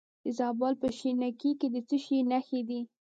د 0.23 0.25
زابل 0.37 0.73
په 0.81 0.87
شینکۍ 0.97 1.51
کې 1.59 1.67
د 1.73 1.77
څه 1.87 1.97
شي 2.03 2.17
نښې 2.31 2.61
دي؟ 2.69 2.81